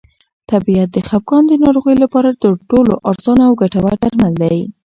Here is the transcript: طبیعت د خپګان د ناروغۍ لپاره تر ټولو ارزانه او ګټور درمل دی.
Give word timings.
طبیعت 0.51 0.89
د 0.93 0.97
خپګان 1.07 1.43
د 1.47 1.51
ناروغۍ 1.63 1.95
لپاره 2.03 2.29
تر 2.43 2.53
ټولو 2.69 2.93
ارزانه 3.09 3.43
او 3.47 3.53
ګټور 3.61 3.93
درمل 4.03 4.33
دی. 4.43 4.59